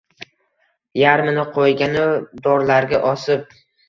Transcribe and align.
Yarmini 1.01 1.43
qo’yganu 1.57 2.05
dorlarga 2.47 3.03
osib 3.11 3.53